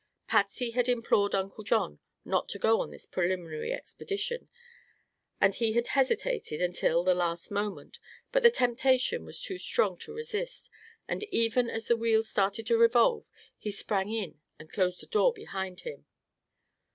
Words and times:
Patsy 0.25 0.71
had 0.71 0.89
implored 0.89 1.35
Uncle 1.35 1.63
John 1.63 1.99
not 2.25 2.49
to 2.49 2.57
go 2.57 2.81
on 2.81 2.89
this 2.89 3.05
preliminary 3.05 3.71
expedition 3.71 4.49
and 5.39 5.53
he 5.53 5.73
had 5.73 5.89
hesitated 5.89 6.59
until 6.59 7.03
the 7.03 7.13
last 7.13 7.51
moment; 7.51 7.99
but 8.31 8.41
the 8.41 8.49
temptation 8.49 9.25
was 9.25 9.39
too 9.39 9.59
strong 9.59 9.99
to 9.99 10.15
resist 10.15 10.71
and 11.07 11.21
even 11.25 11.69
as 11.69 11.87
the 11.87 11.95
wheels 11.95 12.27
started 12.29 12.65
to 12.65 12.79
revolve 12.79 13.25
he 13.59 13.69
sprang 13.69 14.11
in 14.11 14.41
and 14.57 14.73
closed 14.73 15.01
the 15.01 15.05
door 15.05 15.33
behind 15.33 15.81
him. 15.81 16.07